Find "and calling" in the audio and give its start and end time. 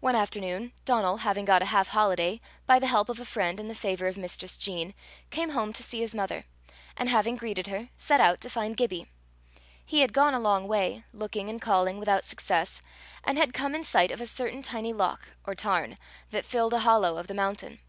11.48-11.96